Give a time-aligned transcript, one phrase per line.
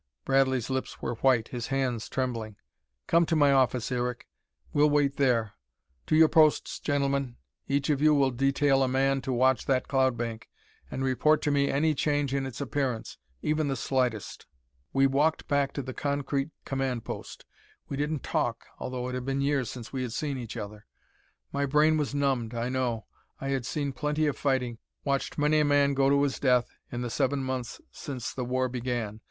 [0.25, 2.55] Bradley's lips were white, his hands trembling.
[3.05, 4.27] "Come to my office, Eric;
[4.73, 5.53] we'll wait there.
[6.07, 7.35] To your posts, gentlemen.
[7.67, 10.49] Each of you will detail a man to watch that cloud bank,
[10.89, 14.47] and report to me any change in its appearance, even the slightest."
[14.91, 17.45] We walked back to the concrete command post.
[17.87, 20.87] We didn't talk, though it had been years since we had seen each other.
[21.51, 23.05] My brain was numbed, I know.
[23.39, 27.03] I had seen plenty of fighting, watched many a man go to his death in
[27.03, 29.19] the seven months since the war began.